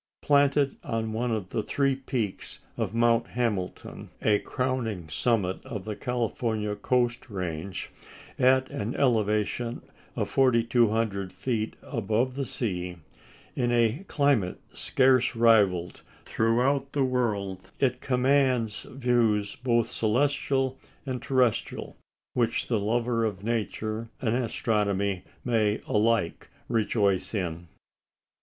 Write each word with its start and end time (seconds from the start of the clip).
Planted 0.23 0.77
on 0.83 1.13
one 1.13 1.29
of 1.29 1.49
the 1.49 1.61
three 1.61 1.95
peaks 1.95 2.57
of 2.75 2.91
Mount 2.95 3.27
Hamilton, 3.27 4.09
a 4.23 4.39
crowning 4.39 5.07
summit 5.09 5.63
of 5.63 5.85
the 5.85 5.95
Californian 5.95 6.77
Coast 6.77 7.29
Range, 7.29 7.87
at 8.39 8.67
an 8.71 8.95
elevation 8.95 9.83
of 10.15 10.27
4,200 10.27 11.31
feet 11.31 11.75
above 11.83 12.33
the 12.33 12.45
sea, 12.47 12.97
in 13.53 13.71
a 13.71 14.03
climate 14.07 14.59
scarce 14.73 15.35
rivalled 15.35 16.01
throughout 16.25 16.93
the 16.93 17.05
world, 17.05 17.69
it 17.79 18.01
commands 18.01 18.87
views 18.89 19.55
both 19.57 19.85
celestial 19.87 20.79
and 21.05 21.21
terrestrial 21.21 21.95
which 22.33 22.65
the 22.65 22.79
lover 22.79 23.23
of 23.23 23.43
nature 23.43 24.09
and 24.19 24.35
astronomy 24.35 25.23
may 25.45 25.79
alike 25.87 26.49
rejoice 26.67 27.35
in. 27.35 27.67